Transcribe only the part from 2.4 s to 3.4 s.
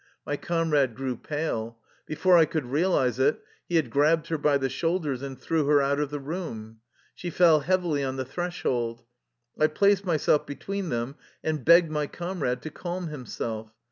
could real ize it,